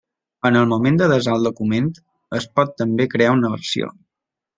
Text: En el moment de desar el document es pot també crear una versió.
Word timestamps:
En 0.49 0.55
el 0.59 0.69
moment 0.69 0.95
de 1.01 1.09
desar 1.11 1.35
el 1.39 1.45
document 1.47 1.91
es 2.39 2.47
pot 2.61 2.73
també 2.83 3.07
crear 3.13 3.37
una 3.39 3.53
versió. 3.57 3.91